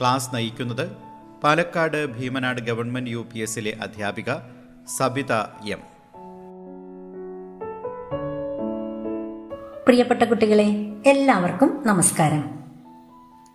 [0.00, 0.96] Class നയിക്കുന്നത്
[1.44, 4.34] Palakkad Bhimanad government U P എസിലെ അധ്യാപിക
[4.96, 5.32] സബിത
[5.68, 5.92] എം.
[9.86, 12.50] പ്രിയപ്പെട്ട കുട്ടികളെ എല്ലാവർക്കും നമസ്കാരം.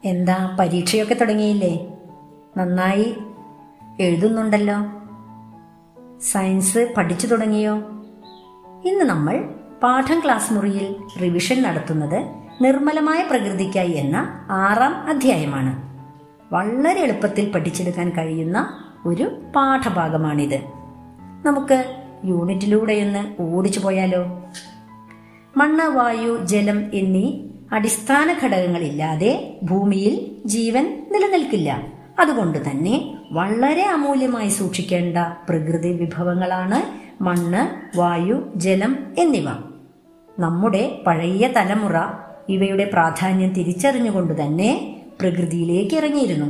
[0.05, 1.87] എന്താ പരീക്ഷയൊക്കെ തുടങ്ങിയില്ലേ?
[2.57, 3.15] നന്നായി
[3.99, 4.75] എഴുതുന്നുണ്ടല്ലോ.
[6.19, 7.75] സയൻസ് പഠിച്ചു തുടങ്ങിയോ?
[8.85, 9.49] ഇന്ന് നമ്മൾ
[9.83, 12.25] പാഠം ക്ലാസ് മുറിയിൽ റിവിഷൻ നടത്തുന്നത്
[12.61, 15.86] നിർമ്മലമായ പ്രകൃതിക്കായി എന്ന ആറാം അധ്യായമാണ്.
[16.51, 20.57] വളരെ എളുപ്പത്തിൽ പഠിച്ചെടുക്കാൻ കഴിയുന്ന ഒരു പാഠഭാഗമാണിത്.
[21.45, 24.23] നമുക്ക് യൂണിറ്റിലൂടെയൊന്ന് ഓടിച്ചു പോയാലോ?
[25.57, 27.39] മണ്ണ് വായു ജലം എന്നീ
[27.71, 31.83] അടിസ്ഥാന ഘടകങ്ങളില്ലാതെ ഭൂമിയിൽ ജീവൻ നിലനിൽക്കില്ല.
[32.19, 39.47] അതുകൊണ്ട് തന്നെ വളരെ അമൂല്യമായി സൂക്ഷിക്കേണ്ട പ്രകൃതി വിഭവങ്ങളാണ് മണ്ണ് വായു ജലം എന്നിവ.
[40.39, 41.97] നമ്മുടെ പഴയ തലമുറ
[42.49, 46.45] ഇവയുടെ പ്രാധാന്യം തിരിച്ചറിഞ്ഞുകൊണ്ട് തന്നെ പ്രകൃതിയിലേക്ക് ഇറങ്ങിയിരുന്നു.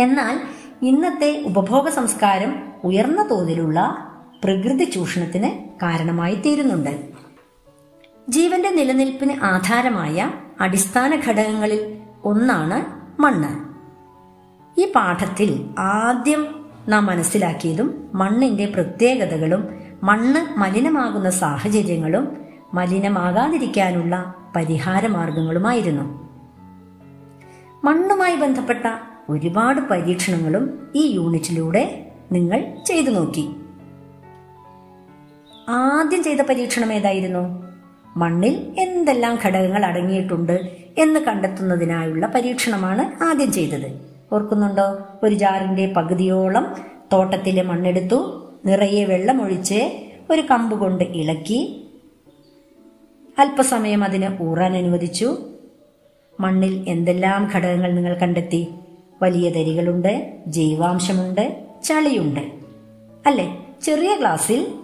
[0.00, 0.40] എന്നാൽ
[0.82, 4.08] ഇന്നത്തെ ഉപഭോഗ സംസ്കാരം ഉയർന്ന തോതിലുള്ള
[4.44, 7.02] പ്രകൃതി ചൂഷണത്തിന് കാരണമായി തീരുന്നുണ്ട്.
[8.28, 13.74] ജീവന്റെ നിലനിൽപ്പിന് ആധാരമായ അടിസ്ഥാന ഘടകങ്ങളിൽ ഒന്നാണ് മണ്ണ്.
[14.80, 19.68] ഈ പാഠത്തിൽ ആദ്യം നാം മനസ്സിലാക്കിയതും മണ്ണിന്റെ പ്രത്യേകതകളും
[20.02, 22.36] മണ്ണ് മലിനമാകുന്ന സാഹചര്യങ്ങളും
[22.74, 26.33] മലിനമാകാതിരിക്കാനുള്ള പരിഹാര മാർഗങ്ങളുമായിരുന്നു
[27.84, 28.86] മണ്ണുമായി ബന്ധപ്പെട്ട
[29.28, 33.48] ഒരുപാട് പരീക്ഷണങ്ങളും ഈ യൂണിറ്റിലൂടെ നിങ്ങൾ ചെയ്തു നോക്കി.
[35.68, 37.64] ആദ്യം ചെയ്ത പരീക്ഷണം ഏതായിരുന്നു?
[38.16, 44.00] മണ്ണിൽ എന്തെല്ലാം ഘടകങ്ങൾ അടങ്ങിയിട്ടുണ്ട് എന്ന് കണ്ടെത്തുന്നതിനായുള്ള പരീക്ഷണമാണ് ആദ്യം ചെയ്തത്.
[44.32, 44.98] ഓർക്കുന്നുണ്ടോ?
[45.22, 46.74] ഒരു ജാറിന്റെ പകുതിയോളം
[47.12, 49.92] തോട്ടത്തിലെ മണ്ണെടുത്തു നിറയെ വെള്ളമൊഴിച്ച്
[50.30, 51.86] ഒരു കമ്പ് കൊണ്ട് ഇളക്കി
[53.38, 55.38] അല്പസമയം അതിന് ഊറാൻ അനുവദിച്ചു.
[56.40, 58.68] മണ്ണിൽ എന്തെല്ലാം ഘടകങ്ങൾ നിങ്ങൾ കണ്ടെത്തി?
[59.22, 62.40] വലിയ തരികളുണ്ട് ജൈവാംശമുണ്ട് ചളിയുണ്ട്.
[63.26, 63.56] അല്ലെ?
[63.82, 64.74] ചെറിയ ക്ലാസ്സിൽ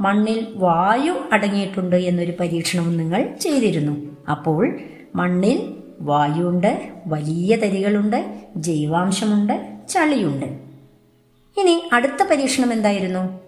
[0.00, 4.16] മണ്ണിൽ വായു അടങ്ങിയിട്ടുണ്ട് എന്നൊരു പരീക്ഷണവും നിങ്ങൾ ചെയ്തിരുന്നു.
[4.30, 4.78] അപ്പോൾ
[5.14, 10.46] മണ്ണിൽ വായുണ്ട് വലിയ തരികളുണ്ട് ജൈവാംശമുണ്ട് ചളിയുണ്ട്.
[11.60, 13.40] ഇനി അടുത്ത പരീക്ഷണം എന്തായിരുന്നു?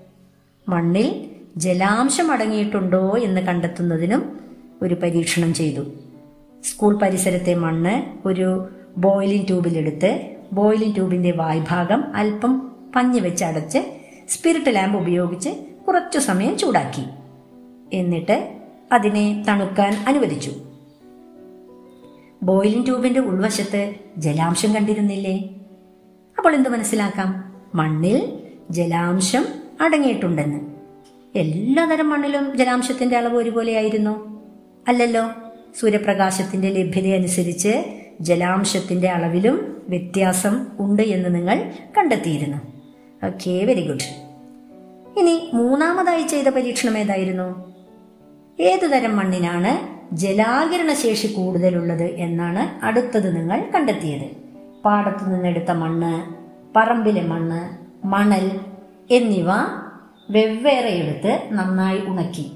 [0.69, 4.41] മണ്ണിൽ ജലാംശം അടങ്ങിയിട്ടുണ്ടോ എന്ന് കണ്ടെത്തുന്നതിനും
[4.83, 5.85] ഒരു പരീക്ഷണം ചെയ്തു.
[6.62, 13.78] സ്കൂൾ പരിസരത്തെ മണ്ണ് ഒരു ബോയിലിംഗ് ട്യൂബിലെടുത്ത് ബോയിലിംഗ് ട്യൂബിന്റെ വായ്ഭാഗം അല്പം പഞ്ഞി വെച്ച് അടച്ച്
[14.28, 15.49] സ്പിരിറ്റ് ലാമ്പ് ഉപയോഗിച്ച്
[15.89, 17.05] കുറച്ചു സമയം ചൂടാക്കി.
[17.93, 18.61] എന്നിട്ട്
[18.93, 20.53] അതിനെ തണുക്കാൻ അനുവദിച്ചു.
[22.43, 25.50] ബോയിലിംഗ് ട്യൂബിന്റെ ഉൾവശത്ത് ജലാംശം കണ്ടിരുന്നില്ലേ?
[26.39, 27.61] അപ്പോൾ എന്ത് മനസ്സിലാക്കാം?
[27.75, 29.44] മണ്ണിൽ ജലാംശം
[29.81, 30.61] അടങ്ങിയിട്ടുണ്ടെന്ന്.
[31.39, 34.43] എല്ലാതരം മണ്ണിലും ജലാംശത്തിന്റെ അളവ് ഒരുപോലെയായിരുന്നു.
[34.89, 35.31] അല്ലല്ലോ?
[35.75, 37.84] സൂര്യപ്രകാശത്തിന്റെ ലഭ്യതയനുസരിച്ച്
[38.21, 42.56] ജലാംശത്തിന്റെ അളവിലും വ്യത്യാസം ഉണ്ട് എന്ന് നിങ്ങൾ കണ്ടെത്തിയിരുന്നു.
[43.27, 44.22] ഓക്കെ വെരി ഗുഡ്
[45.19, 47.72] ഇനി മൂന്നാമതായി ചെയ്ത പരീക്ഷണം ഏതായിരുന്നു?
[48.61, 54.31] ഏതു തരം മണ്ണിനാണ് ജലാകിരണ ശേഷി കൂടുതലുള്ളത് എന്നാണ് അടുത്തത് നിങ്ങൾ കണ്ടെത്തിയത്.
[54.84, 56.32] പാടത്തു നിന്നെടുത്ത മണ്ണ്
[56.77, 57.61] പറമ്പിലെ മണ്ണ്
[58.06, 58.61] മണൽ
[59.11, 59.47] എന്നിവ
[60.31, 62.53] വെവ്വേറെ എടുത്ത് നന്നായി ഉണക്കി.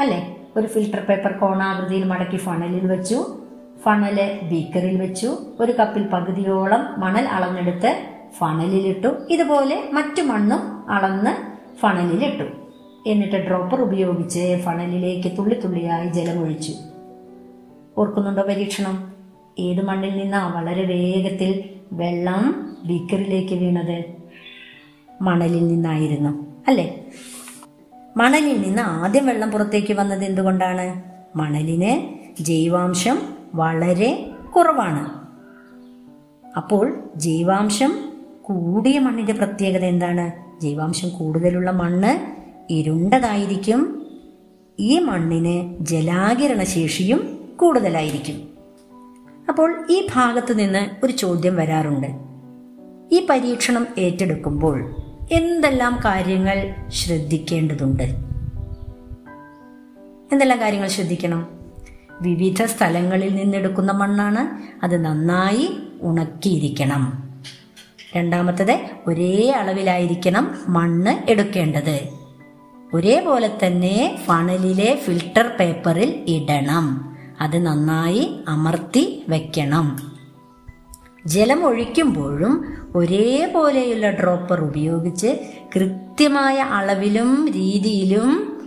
[0.00, 0.39] അല്ലെ?
[0.60, 3.36] ഒരു ഫിൽട്ടർ പേപ്പർ കോണാകൃതിയിൽ മടക്കി ഫണലിൽ വെച്ചു.
[3.82, 5.38] ഫണൽ ബീക്കറിൽ വെച്ചു.
[5.60, 8.06] ഒരു കപ്പിൽ പകുതിയോളം മണൽ അളന്നെടുത്ത്
[8.38, 11.32] ഫണലിലിട്ടു ഇതുപോലെ മറ്റു മണ്ണും അളന്ന്
[11.78, 12.44] ഫണലിലിട്ടു
[13.06, 16.72] എന്നിട്ട് ഡ്രോപ്പർ ഉപയോഗിച്ച് ഫണലിലേക്ക് തുള്ളി തുള്ളിയായി ജലമൊഴിച്ചു
[17.98, 19.12] ഓർക്കുന്നുണ്ടോ പരീക്ഷണം?
[19.58, 24.04] ഏത് മണ്ണിൽ നിന്നാ വളരെ വേഗത്തിൽ വെള്ളം ബീക്കറിലേക്ക് വീണത്?
[25.22, 26.46] മണലിൽ നിന്നായിരുന്നു.
[26.68, 26.86] അല്ലേ?
[28.16, 31.02] മണലിൽ നിന്ന് ആദ്യം വെള്ളം പുറത്തേക്ക് വന്നത് എന്തുകൊണ്ടാണ്?
[31.36, 33.18] മണലിന് ജൈവാംശം
[33.54, 35.20] വളരെ കുറവാണ്.
[36.56, 37.92] അപ്പോൾ ജൈവാംശം
[38.42, 40.32] കൂടിയ മണ്ണിന്റെ പ്രത്യേകത എന്താണ്?
[40.60, 42.40] ജൈവാംശം കൂടുതലുള്ള മണ്ണ്
[42.72, 44.06] ഇരുണ്ടതായിരിക്കും.
[44.78, 48.48] ഈ മണ്ണിന് ജലാകിരണ ശേഷിയും കൂടുതലായിരിക്കും.
[49.48, 52.06] അപ്പോൾ ഈ ഭാഗത്ത് നിന്ന് ഒരു ചോദ്യം വരാറുണ്ട്.
[53.12, 54.99] ഈ പരീക്ഷണം ഏറ്റെടുക്കുമ്പോൾ
[55.32, 58.02] എന്തെല്ലാം കാര്യങ്ങൾ ശ്രദ്ധിക്കേണ്ടതുണ്ട്?
[60.32, 61.48] എന്തെല്ലാം കാര്യങ്ങൾ ശ്രദ്ധിക്കണം?
[62.20, 67.30] വിവിധ സ്ഥലങ്ങളിൽ നിന്നെടുക്കുന്ന മണ്ണാണ് അത് നന്നായി ഉണക്കിയിരിക്കണം.
[68.16, 72.00] രണ്ടാമത്തത് ഒരേ അളവിലായിരിക്കണം മണ്ണ് എടുക്കേണ്ടത്.
[72.94, 77.16] ഒരേപോലെ തന്നെ ഫണലിലെ ഫിൽട്ടർ പേപ്പറിൽ ഇടണം.
[77.40, 80.12] അത് നന്നായി അമർത്തി വെക്കണം.
[81.26, 85.38] ജലം ഒഴിക്കുമ്പോഴും ഒരേപോലെയുള്ള ഡ്രോപ്പർ ഉപയോഗിച്ച്
[85.76, 88.60] കൃത്യമായ അളവിലും രീതിയിലും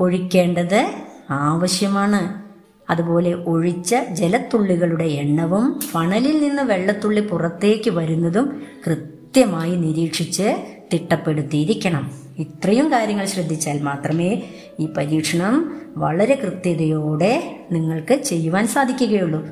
[0.00, 0.86] ഒഴിക്കേണ്ടത്
[1.30, 2.46] ആവശ്യമാണ്.
[2.90, 10.56] അതുപോലെ ഒഴിച്ച ജലത്തുള്ളികളുടെ എണ്ണവും ഫണലിൽ നിന്ന് വെള്ളത്തുള്ളി പുറത്തേക്ക് വരുന്നതും കൃത്യമായി നിരീക്ഷിച്ച്
[10.92, 12.10] തിട്ടപ്പെടുത്തിയിരിക്കണം.
[12.38, 14.42] ഇത്രയും കാര്യങ്ങൾ ശ്രദ്ധിച്ചാൽ മാത്രമേ
[14.80, 19.46] ഈ പരീക്ഷണം വളരെ കൃത്യതയോടെ നിങ്ങൾക്ക് ചെയ്യുവാൻ സാധിക്കുകയുള്ളൂ.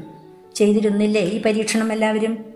[0.55, 2.54] ചെയ്തിരുന്നില്ലേ ഈ പരീക്ഷണം എല്ലാവരും?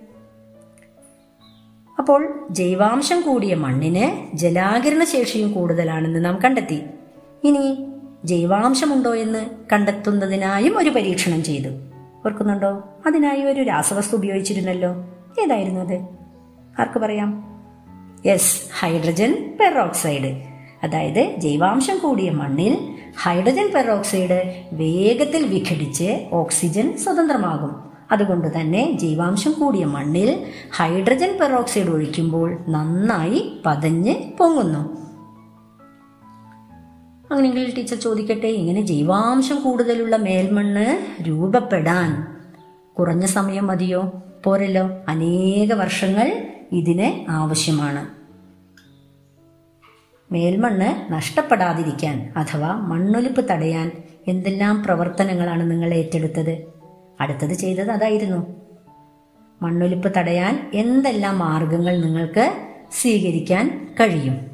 [1.98, 6.82] അപ്പോൾ ജൈവാംശം കൂടിയ മണ്ണിന് ജലാകിരണ ശേഷിയും കൂടുതലാണെന്ന് നാം കണ്ടെത്തി.
[7.44, 7.88] ഇനി
[8.24, 11.68] ജൈവാംശമുണ്ടോ എന്ന് കണ്ടെത്തുന്നതിനായും ഒരു പരീക്ഷണം ചെയ്തു.
[12.26, 12.84] ഓർക്കുന്നുണ്ടോ?
[13.06, 14.94] അതിനായി ഒരു രാസവസ്തു ഉപയോഗിച്ചിരുന്നല്ലോ.
[15.44, 15.94] ഏതായിരുന്നു അത്?
[16.80, 17.44] ആർക്ക് പറയാം?
[18.26, 20.42] Yes hydrogen peroxide.
[20.82, 27.87] അതായത് ജൈവാംശം കൂടിയ മണ്ണിൽ ഹൈഡ്രജൻ പെറോക്സൈഡ് വേഗത്തിൽ വിഘടിച്ച് ഓക്സിജൻ സ്വതന്ത്രമാകും.
[28.12, 30.46] അതുകൊണ്ട് തന്നെ ജീവാംശം കൂടിയ മണ്ണിൽ
[30.76, 34.98] ഹൈഡ്രജൻ പെറോക്സൈഡ് ഒഴിക്കുമ്പോൾ നന്നായി പതഞ്ഞ് പൊങ്ങുന്നു.
[37.30, 40.86] അങ്ങനെയെങ്കിൽ ടീച്ചർ ചോദിക്കട്ടെ ഇങ്ങനെ ജൈവാംശം കൂടുതലുള്ള മേൽമണ്ണ്
[41.22, 42.26] രൂപപ്പെടാൻ
[42.98, 44.22] കുറഞ്ഞ സമയം മതിയോ?
[44.44, 48.06] പോരല്ലോ അനേക വർഷങ്ങൾ ഇതിന് ആവശ്യമാണ്.
[50.32, 53.92] മേൽമണ്ണ് നഷ്ടപ്പെടാതിരിക്കാൻ അഥവാ മണ്ണൊലിപ്പ് തടയാൻ
[54.28, 56.77] എന്തെല്ലാം പ്രവർത്തനങ്ങളാണ് നിങ്ങൾ ഏറ്റെടുത്തത്?
[57.20, 58.46] അടുത്തത് ചെയ്തത് അതായിരുന്നു.
[59.62, 62.52] മണ്ണൊലിപ്പ് തടയാൻ എന്തെല്ലാം മാർഗങ്ങൾ നിങ്ങൾക്ക്
[62.92, 64.46] സ്വീകരിക്കാൻ കഴിയും?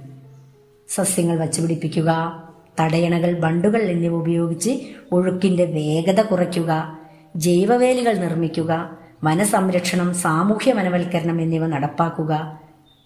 [0.88, 2.42] സസ്യങ്ങൾ വച്ചുപിടിപ്പിക്കുക
[2.80, 4.80] തടയണകൾ ബണ്ടുകൾ എന്നിവ ഉപയോഗിച്ച്
[5.12, 6.98] ഒഴുക്കിന്റെ വേഗത കുറയ്ക്കുക
[7.36, 12.60] ജൈവവേലികൾ നിർമ്മിക്കുക വനസംരക്ഷണം സാമൂഹ്യ വനവൽക്കരണം എന്നിവ നടപ്പാക്കുക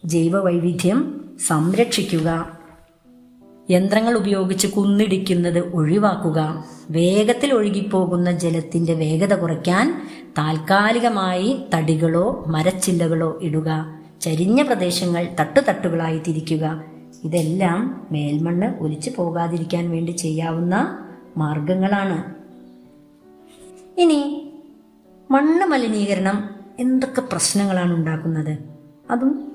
[0.05, 2.58] ജൈവവൈവിധ്യം സംരക്ഷിക്കുക.
[3.71, 6.65] യന്ത്രങ്ങൾ ഉപയോഗിച്ച് കുന്നിടിക്കുന്നത് ഒഴിവാക്കുക.
[6.91, 13.99] വേഗത്തിൽ ഒഴുകിപ്പോകുന്ന ജലത്തിന്റെ വേഗത കുറയ്ക്കാൻ താൽക്കാലികമായി തടികളോ മരച്ചില്ലകളോ ഇടുക.
[14.21, 16.85] ചരിഞ്ഞ പ്രദേശങ്ങൾ തട്ടുതട്ടുകളായി തിരിക്കുക.
[17.25, 20.99] ഇതെല്ലാം മേൽമണ്ണ് ഒലിച്ചു പോകാതിരിക്കാൻ വേണ്ടി ചെയ്യാവുന്ന
[21.37, 22.35] മാർഗങ്ങളാണ്.
[24.01, 24.53] ഇനി
[25.31, 28.59] മണ്ണ് മലിനീകരണം എന്തൊക്കെ പ്രശ്നങ്ങളാണ് ഉണ്ടാക്കുന്നത്?
[29.11, 29.53] അതും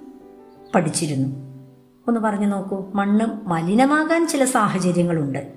[0.75, 1.42] പഠിച്ചിരുന്നു.
[2.07, 2.85] ഒന്ന് പറഞ്ഞു നോക്കൂ.
[2.95, 5.47] മണ്ണ് മലിനമാകാൻ ചില സാഹചര്യങ്ങളുണ്ട്.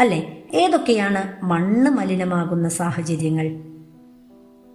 [0.00, 0.32] അല്ലെ?
[0.54, 3.48] ഏതൊക്കെയാണ് മണ്ണ് മലിനമാകുന്ന സാഹചര്യങ്ങൾ?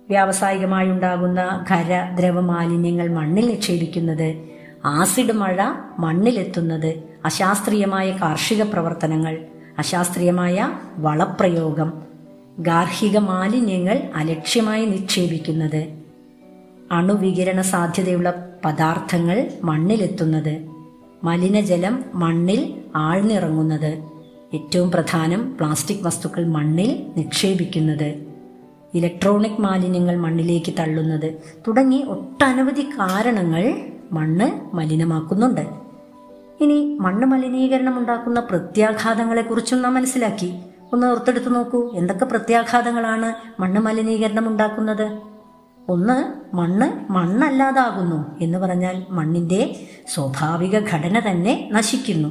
[0.10, 4.46] വ്യാവസായികമായി ഉണ്ടാകുന്ന ഖര ദ്രവ മാലിന്യങ്ങൾ മണ്ണിൽ നിക്ഷേപിക്കുന്നത്
[4.86, 5.64] ആസിഡ് മഴ
[6.00, 9.46] മണ്ണിലെത്തുന്നത് അശാസ്ത്രീയമായ കാർഷിക പ്രവർത്തനങ്ങൾ
[9.80, 12.02] അശാസ്ത്രീയമായ വളപ്രയോഗം
[12.60, 15.94] ഗാർഹിക മാലിന്യങ്ങൾ അലക്ഷ്യമായി നിക്ഷേപിക്കുന്നത്
[16.92, 20.69] അണുവികിരണ സാധ്യതയുള്ള പദാർത്ഥങ്ങൾ മണ്ണിലെത്തുന്നത്
[21.24, 24.04] മലിനജലം മണ്ണിൽ ആഴ്ന്നിറങ്ങുന്നത്.
[24.54, 28.16] ഏറ്റവും പ്രധാനം പ്ലാസ്റ്റിക് വസ്തുക്കൾ മണ്ണിൽ നിക്ഷേപിക്കുന്നത്.
[28.94, 31.34] ഇലക്ട്രോണിക് മാലിന്യങ്ങൾ മണ്ണിലേക്ക് തള്ളുന്നത്.
[31.68, 33.82] തുടങ്ങി ഒട്ടനവധി കാരണങ്ങൾ
[34.12, 35.62] മണ്ണ് മലിനമാക്കുന്നുണ്ട്.
[36.62, 40.60] ഇനി മണ്ണ് മലിനീകരണം ഉണ്ടാക്കുന്ന പ്രത്യാഘാതങ്ങളെക്കുറിച്ചും നാം മനസ്സിലാക്കി.
[40.94, 41.92] ഒന്ന് ഓർത്തെടുത്ത് നോക്കൂ.
[41.96, 45.29] എന്തൊക്കെ പ്രത്യാഘാതങ്ങളാണ് മണ്ണ് മലിനീകരണം ഉണ്ടാക്കുന്നത്?
[45.90, 46.18] ഒന്ന്
[46.56, 49.76] മണ്ണ് മണ്ണല്ലാതാകുന്നു എന്ന് പറഞ്ഞാൽ മണ്ണിന്റെ
[50.08, 52.30] സ്വാഭാവിക ഘടന തന്നെ നശിക്കുന്നു.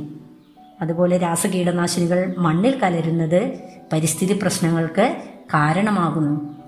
[0.82, 3.40] അതുപോലെ രാസകീടനാശിനികൾ മണ്ണിൽ കലരുന്നത്
[3.92, 5.16] പരിസ്ഥിതി പ്രശ്നങ്ങൾക്ക്
[5.54, 6.58] കാരണമാകുന്നു.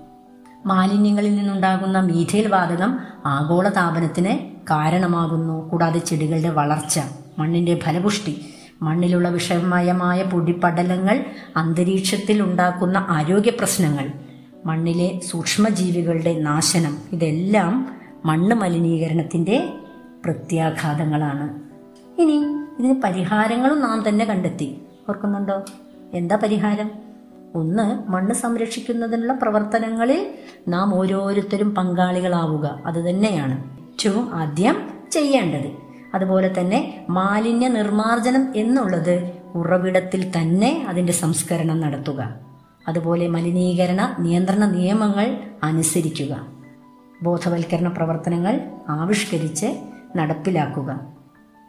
[0.65, 6.99] മാലിന്യങ്ങളിൽ നിന്നുണ്ടാകുന്ന മീഥേൽ വാതകം ആഗോള താപനത്തിന് കാരണമാകുന്നു കൂടാതെ ചെടികളുടെ വളർച്ച
[7.39, 8.45] മണ്ണിന്റെ ഫലപുഷ്ടി
[8.81, 11.25] മണ്ണിലുള്ള വിഷമയമായ പൊടിപടലങ്ങൾ
[11.57, 14.30] അന്തരീക്ഷത്തിൽ ഉണ്ടാക്കുന്ന ആരോഗ്യ പ്രശ്നങ്ങൾ
[14.65, 19.73] മണ്ണിലെ സൂക്ഷ്മജീവികളുടെ നാശനം ഇതെല്ലാം മണ്ണ് മലിനീകരണത്തിന്റെ
[20.25, 21.59] പ്രത്യാഘാതങ്ങളാണ്.
[22.21, 22.45] ഇനി
[22.79, 24.81] ഇതിന് പരിഹാരങ്ങളും നാം തന്നെ കണ്ടെത്തി.
[25.09, 25.63] ഓർക്കുന്നുണ്ടോ?
[26.13, 26.91] എന്താ പരിഹാരം?
[27.55, 30.33] ഒന്ന് മണ്ണ് സംരക്ഷിക്കുന്നതിനുള്ള പ്രവർത്തനങ്ങളിൽ
[30.67, 32.81] നാം ഓരോരുത്തരും പങ്കാളികളാവുക.
[32.85, 35.71] അത് തന്നെയാണ് ഏറ്റവും ആദ്യം ചെയ്യേണ്ടത്.
[36.13, 42.50] അതുപോലെ തന്നെ മാലിന്യ നിർമാർജനം എന്നുള്ളത് ഉറവിടത്തിൽ തന്നെ അതിന്റെ സംസ്കരണം നടത്തുക.
[42.87, 46.47] അതുപോലെ മലിനീകരണ നിയന്ത്രണ നിയമങ്ങൾ അനുസരിക്കുക.
[47.23, 49.65] ബോധവൽക്കരണ പ്രവർത്തനങ്ങൾ ആവിഷ്കരിച്ച്
[50.15, 50.99] നടപ്പിലാക്കുക.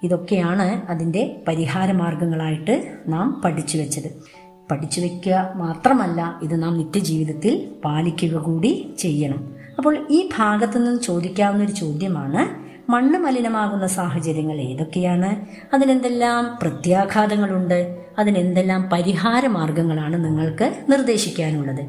[0.02, 4.22] ഇതൊക്കെയാണ് അതിന്റെ പരിഹാര മാർഗങ്ങളായിട്ട് നാം പഠിച്ചു വെച്ചത്.
[4.70, 9.54] പഠിച്ചു വെക്കുക മാത്രമല്ല ഇത് നാം നിത്യജീവിതത്തിൽ പാലിക്കുക കൂടി ചെയ്യണം.
[9.78, 15.30] അപ്പോൾ ഈ ഭാഗത്തു നിന്ന് ചോദിക്കാവുന്ന ഒരു ചോദ്യമാണ് മണ്ണ് മലിനമാകുന്ന സാഹചര്യങ്ങൾ ഏതൊക്കെയാണ്?
[15.74, 18.04] അതിനെന്തെല്ലാം പ്രത്യാഘാതങ്ങളുണ്ട്?
[18.18, 21.86] അതിനെന്തെല്ലാം പരിഹാര മാർഗങ്ങളാണ് നിങ്ങൾക്ക് നിർദ്ദേശിക്കാനുള്ളത്?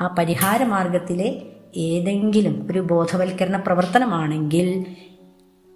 [0.00, 1.42] ആ പരിഹാര മാർഗത്തിലെ
[1.76, 4.86] ഏതെങ്കിലും ഒരു ബോധവൽക്കരണ പ്രവർത്തനമാണെങ്കിൽ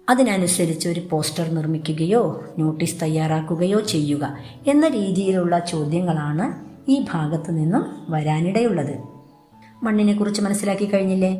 [0.09, 4.37] അതിനനുസരിച്ച് ഒരു പോസ്റ്റർ നിർമ്മിക്കുകയോ നോട്ടീസ് തയ്യാറാക്കുകയോ ചെയ്യുക
[4.67, 8.95] എന്ന രീതിയിലുള്ള ചോദ്യങ്ങളാണ് ഈ ഭാഗത്തു നിന്നും വരാനിടയുള്ളത്.
[9.83, 11.39] മണ്ണിനെക്കുറിച്ച് മനസ്സിലാക്കി കഴിഞ്ഞില്ലേ?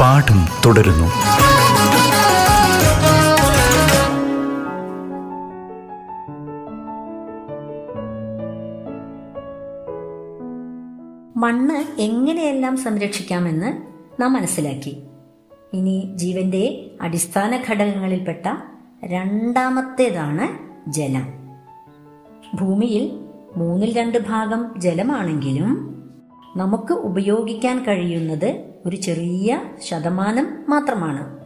[0.00, 1.06] പാഠം തുടരുന്നു.
[11.38, 13.76] മണ്ണ് എങ്ങനെയെല്ലാം സംരക്ഷിക്കാമെന്ന്
[14.22, 15.02] നാം മനസ്സിലാക്കി.
[15.72, 18.46] ഇനി ജീവന്റെ അടിസ്ഥാന ഘടകങ്ങളിൽപ്പെട്ട
[19.04, 20.58] രണ്ടാമത്തേതാണ്
[20.92, 21.26] ജലം.
[22.54, 23.20] ഭൂമിയിൽ
[23.56, 25.96] മൂന്നിൽ രണ്ട് ഭാഗം ജലമാണെങ്കിലും
[26.56, 31.38] നമുക്ക് ഉപയോഗിക്കാൻ കഴിയുന്നത് ഒരു ചെറിയ ശതമാനം മാത്രമാണ്.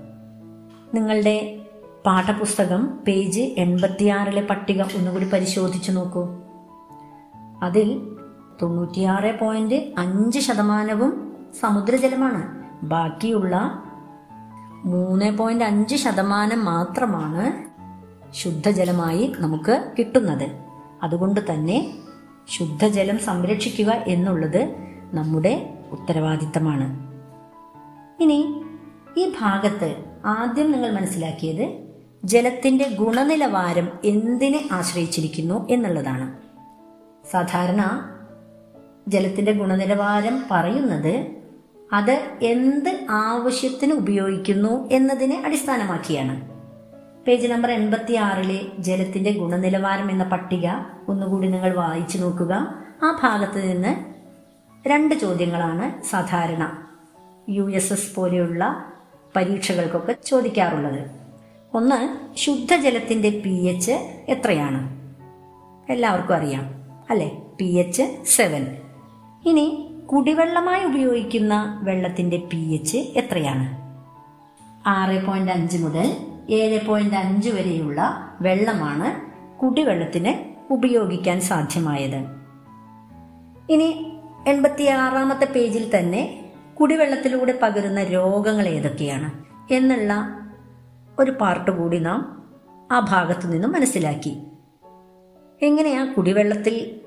[0.96, 1.60] നിങ്ങളുടെ
[2.06, 6.28] പാഠപുസ്തകം പേജ് എൺപത്തിയാറിലെ പട്ടിക ഒന്നുകൂടി പരിശോധിച്ചു നോക്കൂ.
[7.62, 8.16] അതിൽ
[8.62, 12.64] തൊണ്ണൂറ്റിയാറ് പോയിന്റ് അഞ്ച് ശതമാനവും സമുദ്രജലമാണ്.
[12.82, 13.84] ബാക്കിയുള്ള
[14.84, 17.70] മൂന്ന് പോയിന്റ് അഞ്ച് ശതമാനം മാത്രമാണ്
[18.34, 20.60] ശുദ്ധജലമായി നമുക്ക് കിട്ടുന്നത്.
[21.02, 21.94] അതുകൊണ്ട് തന്നെ
[22.48, 24.76] ശുദ്ധജലം സംരക്ഷിക്കുക എന്നുള്ളത്
[25.12, 27.09] നമ്മുടെ ഉത്തരവാദിത്തമാണ്.
[28.20, 28.64] ഇനി
[29.16, 31.78] ഈ ഭാഗത്ത് ആദ്യം നിങ്ങൾ മനസ്സിലാക്കിയത്
[32.24, 36.38] ജലത്തിന്റെ ഗുണനിലവാരം എന്തിനെ ആശ്രയിച്ചിരിക്കുന്നു എന്നുള്ളതാണ്.
[37.30, 38.08] സാധാരണ
[39.08, 41.36] ജലത്തിന്റെ ഗുണനിലവാരം പറയുന്നത്
[41.92, 46.50] അത് എന്ത് ആവശ്യത്തിന് ഉപയോഗിക്കുന്നു എന്നതിനെ അടിസ്ഥാനമാക്കിയാണ്.
[47.26, 50.68] പേജ് നമ്പർ എൺപത്തി ആറിലെ ജലത്തിന്റെ ഗുണനിലവാരം എന്ന പട്ടിക
[51.08, 52.52] ഒന്നുകൂടി നിങ്ങൾ വായിച്ചു നോക്കുക.
[53.02, 53.92] ആ ഭാഗത്ത് നിന്ന്
[54.88, 56.89] രണ്ട് ചോദ്യങ്ങളാണ് സാധാരണ
[57.50, 58.92] യു എസ് എസ് പോലെയുള്ള
[59.36, 61.10] പരീക്ഷകൾക്കൊക്കെ ചോദിക്കാറുള്ളത്.
[61.74, 63.92] ഒന്ന് ശുദ്ധജലത്തിന്റെ പി എച്ച്
[64.28, 65.00] എത്രയാണ്?
[65.92, 67.30] എല്ലാവർക്കും അറിയാം അല്ലെ?
[67.58, 68.76] പി എച്ച് സെവൻ
[69.46, 73.80] ഇനി കുടിവെള്ളമായി ഉപയോഗിക്കുന്ന വെള്ളത്തിന്റെ പി എച്ച് എത്രയാണ്?
[74.88, 76.16] ആറ് പോയിന്റ് അഞ്ച് മുതൽ
[76.50, 79.30] ഏഴ് പോയിന്റ് അഞ്ച് വരെയുള്ള വെള്ളമാണ്
[79.60, 82.24] കുടിവെള്ളത്തിന് ഉപയോഗിക്കാൻ സാധ്യമായത്.
[83.72, 84.12] ഇനി
[84.46, 86.49] എൺപത്തി ആറാമത്തെ പേജിൽ തന്നെ
[86.80, 89.44] കുടിവെള്ളത്തിലൂടെ പകരുന്ന രോഗങ്ങൾ ഏതൊക്കെയാണ്
[89.74, 90.40] എന്നുള്ള
[91.18, 92.48] ഒരു പാർട്ട് കൂടി നാം
[92.92, 94.42] ആ ഭാഗത്തു നിന്നും മനസ്സിലാക്കി.
[95.62, 97.00] എങ്ങനെയാ കുടിവെള്ളത്തിൽ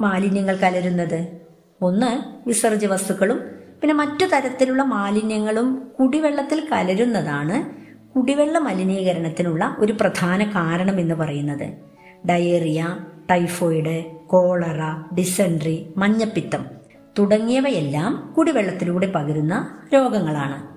[0.00, 1.40] മാലിന്യങ്ങൾ കലരുന്നത്?
[1.82, 3.40] ഒന്ന് വിസർജ്യ വസ്തുക്കളും
[3.80, 7.70] പിന്നെ മറ്റു തരത്തിലുള്ള മാലിന്യങ്ങളും കുടിവെള്ളത്തിൽ കലരുന്നതാണ്
[8.14, 11.72] കുടിവെള്ള മലിനീകരണത്തിനുള്ള ഒരു പ്രധാന കാരണം എന്ന് പറയുന്നത്.
[12.28, 12.96] ഡയേറിയ
[13.30, 16.77] ടൈഫോയിഡ് കോളറ ഡിസെൻട്രി മഞ്ഞപ്പിത്തം.
[17.18, 20.68] തുടങ്ങിയവയെല്ലാം കുടിവെള്ളത്തിലൂടെ പകരുന്ന രോഗങ്ങളാണ്.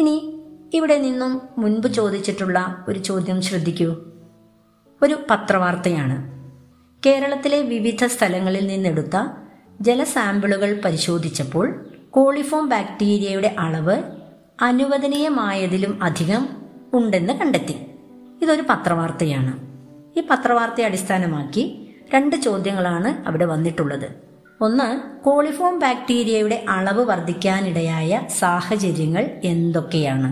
[0.00, 0.40] ഇനി
[0.74, 3.94] ഇവിടെ നിന്നും മുൻപ് ചോദിച്ചിട്ടുള്ള ഒരു ചോദ്യം ശ്രദ്ധിക്കൂ.
[5.02, 6.34] ഒരു പത്രവാർത്തയാണ്.
[7.06, 9.26] കേരളത്തിലെ വിവിധ സ്ഥലങ്ങളിൽ നിന്നെടുത്ത
[9.80, 14.02] ജലസാമ്പിളുകൾ പരിശോധിച്ചപ്പോൾ കോളിഫോം ബാക്ടീരിയയുടെ അളവ്
[14.62, 16.48] അനുവദനീയമായതിലും അധികം
[16.94, 17.86] ഉണ്ടെന്ന് കണ്ടെത്തി.
[18.42, 19.74] ഇതൊരു പത്രവാർത്തയാണ്.
[20.18, 24.33] ഈ പത്രവാർത്തയെ അടിസ്ഥാനമാക്കി രണ്ട് ചോദ്യങ്ങളാണ് അവിടെ വന്നിട്ടുള്ളത്.
[24.60, 30.28] ഒന്ന് കോളിഫോം ബാക്ടീരിയയുടെ അളവ് വർദ്ധിക്കാനിടയായ സാഹചര്യങ്ങൾ എന്തൊക്കെയാണ്?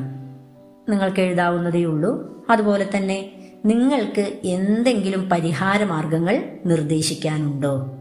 [0.91, 2.45] നിങ്ങൾക്ക് എഴുതാവുന്നതേ ഉള്ളൂ.
[2.50, 3.33] അതുപോലെ തന്നെ
[3.64, 7.93] നിങ്ങൾക്ക് എന്തെങ്കിലും പരിഹാര മാർഗങ്ങൾ നിർദ്ദേശിക്കാനുണ്ടോ?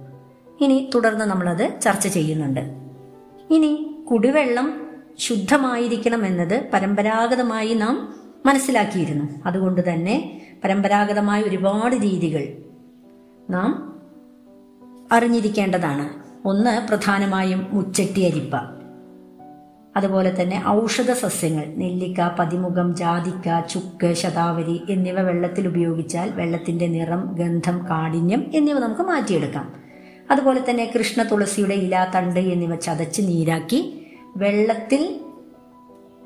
[0.61, 2.59] ഇനി തുടർന്ന് നമ്മളത് ചർച്ച ചെയ്യുന്നുണ്ട്.
[3.49, 9.25] ഇനി കുടിവെള്ളം ശുദ്ധമായിരിക്കണം എന്നത് പരമ്പരാഗതമായി നാം മനസ്സിലാക്കിയിരുന്നു.
[9.45, 12.53] അതുകൊണ്ട് തന്നെ പരമ്പരാഗതമായ ഒരുപാട് രീതികൾ
[13.49, 13.90] നാം
[15.11, 16.21] അറിഞ്ഞിരിക്കേണ്ടതാണ്.
[16.47, 18.55] ഒന്ന് പ്രധാനമായും മുച്ചട്ടി അരിപ്പ
[19.97, 27.89] അതുപോലെ തന്നെ ഔഷധ സസ്യങ്ങൾ നെല്ലിക്ക പതിമുഖം ജാതിക്ക ചുക്ക് ശതാവരി എന്നിവ വെള്ളത്തിൽ ഉപയോഗിച്ചാൽ വെള്ളത്തിന്റെ നിറം ഗന്ധം
[27.89, 29.73] കാഠിന്യം എന്നിവ നമുക്ക് മാറ്റിയെടുക്കാം.
[30.31, 35.19] അതുപോലെ തന്നെ കൃഷ്ണ തുളസിയുടെ ഇല തണ്ട് എന്നിവ ചതച്ച് നീരാക്കി വെള്ളത്തിൽ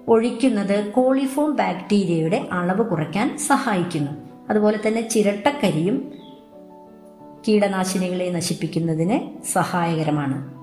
[0.07, 4.11] ഒഴിക്കുന്നത് കോളിഫോം ബാക്ടീരിയയുടെ അളവ് കുറയ്ക്കാൻ സഹായിക്കുന്നു.
[4.49, 6.24] അതുപോലെ തന്നെ ചിരട്ടക്കരിയും
[7.47, 10.55] കീടനാശിനികളെ നശിപ്പിക്കുന്നതിന് സഹായകരമാണ്.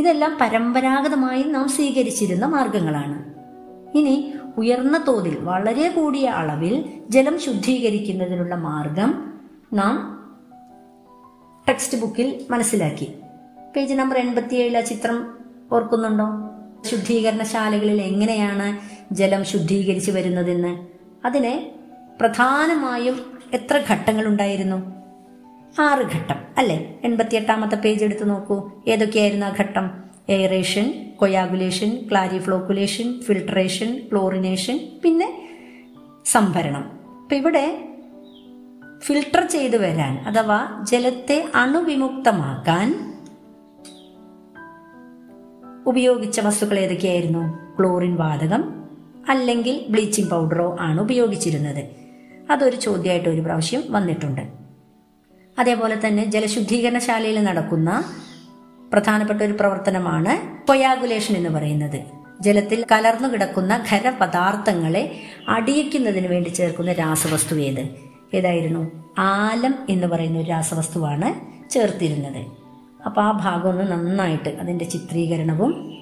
[0.00, 3.34] ഇതെല്ലാം പരമ്പരാഗതമായി നാം സ്വീകരിച്ചിരുന്ന മാർഗങ്ങളാണ്.
[3.98, 9.32] ഇനി ഉയർന്ന തോതിൽ വളരെ കൂടിയ അളവിൽ ജലം ശുദ്ധീകരിക്കുന്നതിനുള്ള മാർഗം
[9.72, 10.14] നാം
[11.68, 13.14] ടെക്സ്റ്റ് ബുക്കിൽ മനസ്സിലാക്കി.
[13.76, 15.38] പേജ് നമ്പർ എൺപത്തിയേഴിൽ ആ ചിത്രം
[15.72, 16.24] ഓർക്കുന്നുണ്ടോ?
[16.90, 18.78] ശുദ്ധീകരണശാലകളിൽ എങ്ങനെയാണ്
[19.14, 20.86] ജലം ശുദ്ധീകരിച്ചു വരുന്നതെന്ന്?
[21.24, 21.70] അതിന്
[22.20, 25.03] പ്രധാനമായും എത്ര ഘട്ടങ്ങളുണ്ടായിരുന്നു?
[25.78, 27.00] ആറ് ഘട്ടം അല്ലേ?
[27.04, 28.70] എൺപത്തിയെട്ടാമത്തെ പേജ് എടുത്ത് നോക്കൂ.
[28.88, 29.90] ഏതൊക്കെയായിരുന്നു ആ ഘട്ടം?
[30.28, 35.48] Aeration coagulation clariflocculation filtration chlorination പിന്നെ
[36.24, 37.00] സംഭരണം.
[37.22, 37.88] അപ്പം ഇവിടെ
[38.98, 43.14] ഫിൽട്ടർ ചെയ്തു വരാൻ അഥവാ ജലത്തെ അണുവിമുക്തമാക്കാൻ
[45.86, 47.74] ഉപയോഗിച്ച വസ്തുക്കൾ ഏതൊക്കെയായിരുന്നു?
[47.78, 48.84] ക്ലോറിൻ വാതകം
[49.28, 51.84] അല്ലെങ്കിൽ ബ്ലീച്ചിങ് പൗഡറോ ആണ് ഉപയോഗിച്ചിരുന്നത്.
[52.50, 54.63] അതൊരു ചോദ്യമായിട്ട് ഒരു പ്രാവശ്യം വന്നിട്ടുണ്ട്.
[55.58, 58.04] അതേപോലെ തന്നെ ജലശുദ്ധീകരണശാലയിൽ നടക്കുന്ന
[58.92, 62.00] പ്രധാനപ്പെട്ട ഒരു പ്രവർത്തനമാണ് കൊയാഗുലേഷൻ എന്ന് പറയുന്നത്.
[62.40, 67.88] ജലത്തിൽ കലർന്നു കിടക്കുന്ന ഖരപദാർത്ഥങ്ങളെ അടിയിക്കുന്നതിന് വേണ്ടി ചേർക്കുന്ന രാസവസ്തു ഏത്?
[68.34, 69.12] ഏതായിരുന്നു?
[69.18, 72.46] ആലം എന്ന് പറയുന്ന ഒരു രാസവസ്തുവാണ് ചേർത്തിരുന്നത്.
[73.06, 75.98] അപ്പോൾ ആ ഭാഗം ഒന്ന് നന്നായിട്ട് അതിന്റെ ചിത്രീകരണവും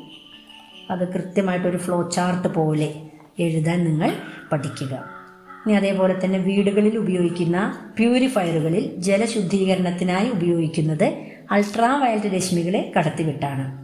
[0.91, 3.03] അത് കൃത്യമായിട്ടൊരു ഫ്ലോ ചാർട്ട് പോലെ
[3.39, 4.17] എഴുതാൻ നിങ്ങൾ
[4.53, 5.22] പഠിക്കുക.
[5.67, 11.15] ഇനി അതേപോലെ തന്നെ വീടുകളിൽ ഉപയോഗിക്കുന്ന പ്യൂരിഫയറുകളിൽ ജലശുദ്ധീകരണത്തിനായി ഉപയോഗിക്കുന്നത്
[11.51, 13.83] അൾട്രാ വയലറ്റ് രശ്മികളെ കടത്തിവിട്ടാണ്.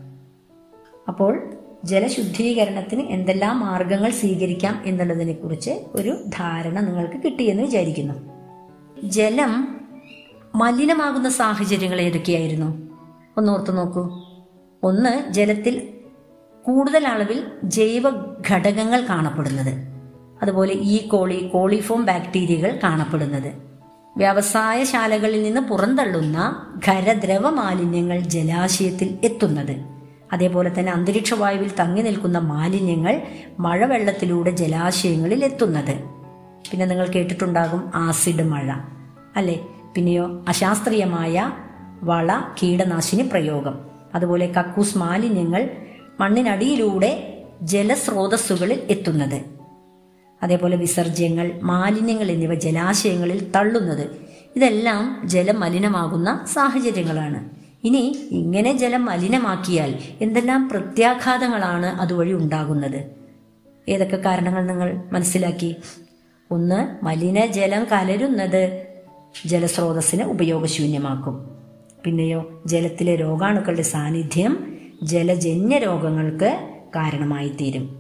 [1.08, 1.54] അപ്പോൾ
[1.85, 8.14] ജലശുദ്ധീകരണത്തിന് എന്തെല്ലാം മാർഗങ്ങൾ സ്വീകരിക്കാം എന്നുള്ളതിനെ കുറിച്ച് ഒരു ധാരണ നിങ്ങൾക്ക് കിട്ടിയെന്ന് വിചാരിക്കുന്നു.
[9.04, 9.80] ജലം
[10.54, 12.88] മലിനമാകുന്ന സാഹചര്യങ്ങൾ ഏതൊക്കെയായിരുന്നു?
[13.37, 14.18] ഒന്ന് ഓർത്തു നോക്കൂ.
[14.82, 15.88] ഒന്ന് ജലത്തിൽ
[16.62, 18.02] കൂടുതൽ അളവിൽ ജൈവ
[18.50, 19.88] ഘടകങ്ങൾ കാണപ്പെടുന്നത്.
[20.42, 23.68] അതുപോലെ ഈ കോളി കോളിഫോം ബാക്ടീരിയകൾ കാണപ്പെടുന്നത്.
[24.16, 29.76] വ്യവസായശാലകളിൽ നിന്ന് പുറന്തള്ളുന്ന ഖരദ്രവ മാലിന്യങ്ങൾ ജലാശയത്തിൽ എത്തുന്നത്.
[30.33, 33.23] അതേപോലെ തന്നെ അന്തരീക്ഷ വായുവിൽ തങ്ങി നിൽക്കുന്ന മാലിന്യങ്ങൾ
[33.59, 35.99] മഴവെള്ളത്തിലൂടെ ജലാശയങ്ങളിൽ എത്തുന്നത്.
[36.71, 38.73] പിന്നെ നിങ്ങൾ കേട്ടിട്ടുണ്ടാകും ആസിഡ് മഴ
[39.37, 39.61] അല്ലെ?
[39.95, 41.52] പിന്നെയോ അശാസ്ത്രീയമായ
[42.02, 43.78] വള കീടനാശിനി പ്രയോഗം.
[44.14, 45.71] അതുപോലെ കക്കൂസ് മാലിന്യങ്ങൾ
[46.21, 49.57] മണ്ണിനടിയിലൂടെ ജലസ്രോതസ്സുകളിൽ എത്തുന്നത്.
[50.43, 54.09] അതേപോലെ വിസർജ്യങ്ങൾ മാലിന്യങ്ങൾ എന്നിവ ജലാശയങ്ങളിൽ തള്ളുന്നത്.
[54.57, 57.51] ഇതെല്ലാം ജലം മലിനമാകുന്ന സാഹചര്യങ്ങളാണ്.
[57.85, 63.05] ഇനി ഇങ്ങനെ ജലം മലിനമാക്കിയാൽ എന്തെല്ലാം പ്രത്യാഘാതങ്ങളാണ് അതുവഴി ഉണ്ടാകുന്നത്?
[63.89, 65.77] ഏതൊക്കെ കാരണങ്ങൾ നിങ്ങൾ മനസ്സിലാക്കി?
[66.51, 68.87] ഒന്ന് മലിനജലം കലരുന്നത്
[69.47, 71.59] ജലസ്രോതസ്സിനെ ഉപയോഗശൂന്യമാക്കും.
[72.05, 77.98] പിന്നെയോ ജലത്തിലെ രോഗാണുക്കളുടെ സാന്നിധ്യം ജലജന്യ രോഗങ്ങൾക്ക് കാരണമായി തീരും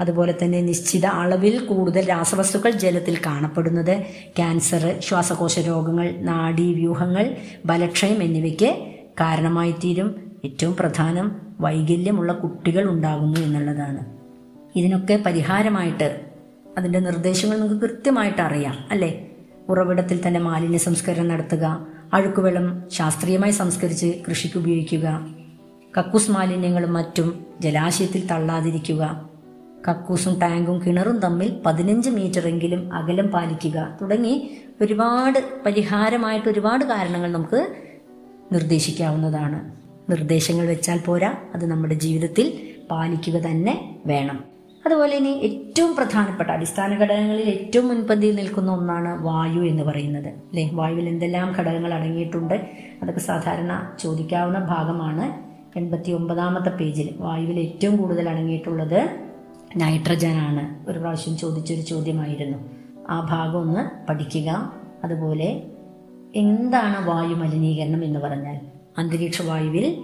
[0.00, 4.06] അതുപോലെ തന്നെ നിശ്ചിത അളവിൽ കൂടുതൽ രാസവസ്തുക്കൾ ജലത്തിൽ കാണപ്പെടുന്നത്.
[4.36, 7.36] ക്യാൻസർ ശ്വാസകോശ രോഗങ്ങൾ നാഡീവ്യൂഹങ്ങൾ
[7.66, 14.20] ബലക്ഷയം എന്നിവയ്ക്ക് കാരണമായി തീരും ഏറ്റവും പ്രധാനം വൈകല്യമുള്ള കുട്ടികൾ ഉണ്ടാകുന്നു എന്നുള്ളതാണ്.
[14.78, 16.20] ഇതിനൊക്കെ പരിഹാരമായിട്ട്
[16.78, 19.26] അതിന്റെ നിർദ്ദേശങ്ങൾ നിങ്ങൾക്ക് കൃത്യമായിട്ട് അറിയാം അല്ലേ?
[19.68, 25.28] ഉറവിടത്തിൽ തന്നെ മാലിന്യ സംസ്കരണം നടത്തുക അഴുക്കുവെള്ളം ശാസ്ത്രീയമായി സംസ്കരിച്ച് കൃഷിക്ക് ഉപയോഗിക്കുക
[25.98, 29.30] കക്കൂസ് മാലിന്യങ്ങളും മറ്റും ജലാശയത്തിൽ തള്ളാതിരിക്കുക
[29.88, 33.98] കക്കൂസും ടാങ്കും കിണറും തമ്മിൽ പതിനഞ്ച് മീറ്ററെങ്കിലും അകലം പാലിക്കുക.
[34.02, 37.74] തുടങ്ങി ഒരുപാട് പരിഹാരമായിട്ട് ഒരുപാട് കാരണങ്ങൾ നമുക്ക്
[38.52, 39.70] നിർദ്ദേശിക്കാവുന്നതാണ്.
[40.10, 41.34] നിർദ്ദേശങ്ങൾ വെച്ചാൽ പോരാ.
[41.54, 44.44] അത് നമ്മുടെ ജീവിതത്തിൽ പാലിക്കുക തന്നെ വേണം.
[44.86, 50.70] അതുപോലെ ഇനി ഏറ്റവും പ്രധാനപ്പെട്ട അടിസ്ഥാന ഘടകങ്ങളിൽ ഏറ്റവും മുൻപന്തിയിൽ നിൽക്കുന്ന ഒന്നാണ് വായു എന്ന് പറയുന്നത് അല്ലേ?
[50.72, 52.54] വായുവിൽ എന്തെല്ലാം ഘടകങ്ങൾ അടങ്ങിയിട്ടുണ്ട്?
[53.02, 55.50] അതൊക്കെ സാധാരണ ചോദിക്കാവുന്ന ഭാഗമാണ്.
[55.78, 59.29] എൺപത്തി ഒമ്പതാമത്തെ പേജിൽ വായുവിൽ ഏറ്റവും കൂടുതൽ അടങ്ങിയിട്ടുള്ളത്
[59.76, 62.58] നൈട്രജൻ ആണ് ഒരു പ്രാവശ്യം ചോദിച്ചൊരു ചോദ്യമായിരുന്നു.
[63.10, 64.72] ആ ഭാഗം ഒന്ന് പഠിക്കുക
[65.04, 65.62] അതുപോലെ
[66.34, 68.60] എന്താണ് വായു മലിനീകരണം എന്ന് പറഞ്ഞാൽ?
[68.98, 70.02] അന്തരീക്ഷ വായുവിൽ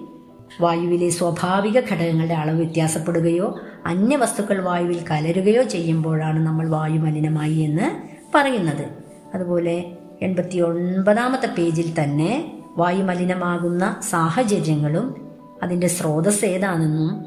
[0.60, 7.90] വായുവിലെ സ്വാഭാവിക ഘടകങ്ങളുടെ അളവ് വ്യത്യാസപ്പെടുകയോ അന്യവസ്തുക്കൾ വായുവിൽ കലരുകയോ ചെയ്യുമ്പോഴാണ് നമ്മൾ വായു മലിനമായി എന്ന്
[8.34, 8.88] പറയുന്നത്.
[9.34, 15.28] അതുപോലെ എൺപത്തി ഒൻപതാമത്തെ പേജിൽ തന്നെ വായു മലിനമാകുന്ന സാഹചര്യങ്ങളും
[15.62, 17.26] അതിന്റെ സ്രോതസ് ഏതാണെന്നും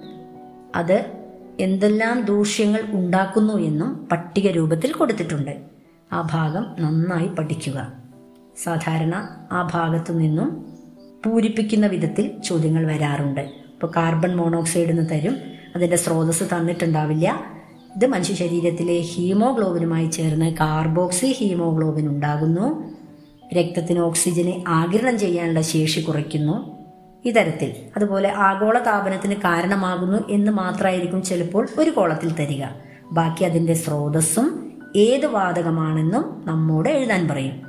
[0.75, 1.18] അത്
[1.59, 5.57] എന്തെല്ലാം ദൂഷ്യങ്ങൾ ഉണ്ടാക്കുന്നു എന്നും പട്ടിക രൂപത്തിൽ കൊടുത്തിട്ടുണ്ട്.
[6.13, 7.93] ആ ഭാഗം നന്നായി പഠിക്കുക.
[8.63, 10.65] സാധാരണ ആ ഭാഗത്തു നിന്നും
[11.25, 13.41] പൂരിപ്പിക്കുന്ന വിധത്തിൽ ചോദ്യങ്ങൾ വരാറുണ്ട്.
[13.41, 15.37] ഇപ്പോൾ കാർബൺ മോണോക്സൈഡ് എന്ന് തരും.
[15.75, 17.41] അതിന്റെ സ്രോതസ് തന്നിട്ടുണ്ടാവില്ല.
[17.95, 22.95] ഇത് മനുഷ്യ ശരീരത്തിലെ ഹീമോഗ്ലോബിനുമായി ചേർന്ന് കാർബോക്സി ഹീമോഗ്ലോബിൻ ഉണ്ടാകുന്നു.
[23.53, 26.78] രക്തത്തിന് ഓക്സിജനെ ആഗിരണം ചെയ്യാനുള്ള ശേഷി കുറയ്ക്കുന്നു.
[27.25, 32.65] ഇത്തരത്തിൽ അതുപോലെ ആഗോള താപനത്തിന് കാരണമാകുന്നു എന്ന് മാത്രമായിരിക്കും ചിലപ്പോൾ ഒരു കോളത്തിൽ തരിക.
[33.11, 37.61] ബാക്കി അതിന്റെ സ്രോതസ്സും ഏത് വാതകമാണെന്നും നമ്മോട് എഴുതാൻ പറയും.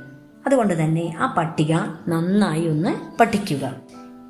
[0.45, 1.75] അതുകൊണ്ട് തന്നെ ആ പട്ടിക
[2.07, 3.75] നന്നായി ഒന്ന് പഠിക്കുക.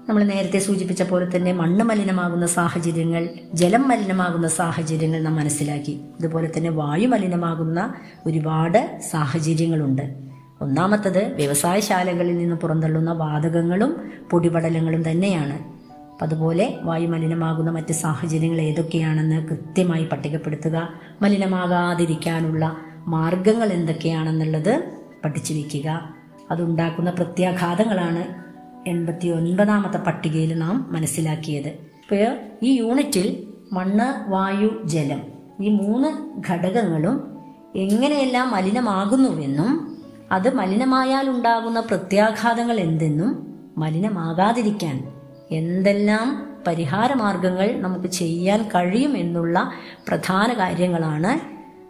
[0.10, 6.02] നമ്മൾ നേരത്തെ സൂചിപ്പിച്ച പോലെ തന്നെ മണ്ണ് മലിനമാകുന്ന സാഹചര്യങ്ങൾ ജലം മലിനമാകുന്ന സാഹചര്യങ്ങൾ നാം മനസ്സിലാക്കി.
[6.20, 7.94] അതുപോലെ തന്നെ വായു മലിനമാകുന്ന
[8.26, 10.31] ഒരുപാട് സാഹചര്യങ്ങളുണ്ട്.
[10.62, 15.82] ഒന്നാമത്തത് വ്യവസായശാലകളിൽ നിന്ന് പുറന്തള്ളുന്ന വാതകങ്ങളും പൊടിപടലങ്ങളും തന്നെയാണ്.
[16.24, 20.90] അതുപോലെ വായുമലിനമാകുന്ന മറ്റ് സാഹചര്യങ്ങൾ ഏതൊക്കെയാണെന്ന് കൃത്യമായി പട്ടികപ്പെടുത്തുക
[21.22, 24.84] മലിനമാകാതിരിക്കാനുള്ള മാർഗങ്ങൾ എന്തൊക്കെയാണെന്നുള്ളത്
[25.26, 26.16] പഠിച്ചു വയ്ക്കുക
[26.52, 28.42] അതുണ്ടാക്കുന്ന പ്രത്യാഘാതങ്ങളാണ്
[28.90, 31.68] എൺപത്തി ഒൻപതാമത്തെ പട്ടികയിൽ നാം മനസ്സിലാക്കിയത്.
[31.68, 35.22] ഇപ്പോൾ ഈ യൂണിറ്റിൽ മണ്ണ് വായു ജലം
[35.62, 37.38] ഈ മൂന്ന് ഘടകങ്ങളും
[37.76, 39.91] എങ്ങനെയെല്ലാം മലിനമാകുന്നുവെന്നും
[40.32, 43.32] അത് മലിനമായാൽ ഉണ്ടാകുന്ന പ്രത്യാഘാതങ്ങൾ എന്തെന്നും
[43.78, 45.04] മലിനമാകാതിരിക്കാൻ
[45.52, 46.28] എന്തെല്ലാം
[46.68, 49.72] പരിഹാരമാർഗങ്ങൾ നമുക്ക് ചെയ്യാൻ കഴിയും എന്നുള്ള
[50.08, 51.32] പ്രധാന കാര്യങ്ങളാണ്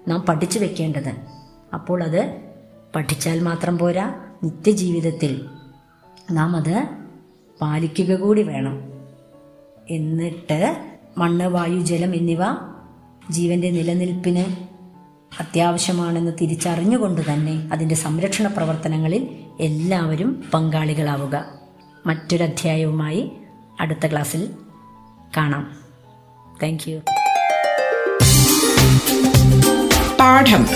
[0.10, 1.12] നാം പഠിച്ചു വെക്കേണ്ടത്.
[1.74, 2.22] അപ്പോൾ അത്
[2.96, 4.06] പഠിച്ചാൽ മാത്രം പോരാ
[4.44, 5.46] നിത്യജീവിതത്തിൽ
[6.32, 6.88] നാം അത്
[7.62, 8.76] പാലിക്കുക കൂടി വേണം.
[9.90, 10.76] എന്നിട്ട്
[11.18, 12.44] മണ്ണ് വായു ജലം എന്നിവ
[13.32, 14.46] ജീവന്റെ നിലനിൽപ്പിന്
[15.40, 19.28] അത്യാവശ്യമാണെന്ന് തിരിച്ചറിഞ്ഞുകൊണ്ട് തന്നെ അതിന്റെ സംരക്ഷണ പ്രവർത്തനങ്ങളിൽ
[19.60, 21.46] എല്ലാവരും പങ്കാളികളാവുക.
[22.06, 23.32] മറ്റൊരധ്യായവുമായി
[23.80, 24.50] അടുത്ത ക്ലാസ്സിൽ
[25.38, 25.72] കാണാം.
[26.64, 27.00] താങ്ക് യു
[30.20, 30.68] പാഠം.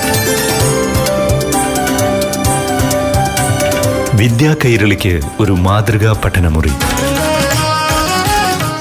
[4.17, 6.71] വിദ്യാ കൈരളിക്ക് ഒരു മാതൃകാ പഠനമുറി.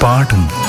[0.03, 0.64] പാഠം